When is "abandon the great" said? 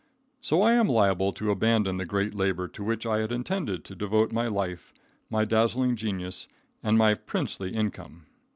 1.51-2.33